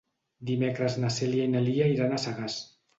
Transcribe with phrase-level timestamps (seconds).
[0.49, 2.63] Dimecres na Cèlia i na Lia iran a Sagàs.